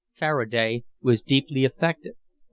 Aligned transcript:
Faraday 0.15 0.83
was 1.03 1.21
deeply 1.21 1.63
affected. 1.63 2.15